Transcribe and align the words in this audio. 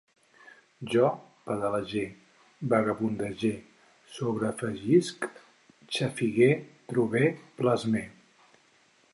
Jo 0.93 1.09
pedalege, 1.49 2.05
vagabundege, 2.71 3.51
sobreafegisc, 4.15 5.29
xafigue, 5.99 6.51
trobe, 6.93 7.25
plasme 7.61 8.07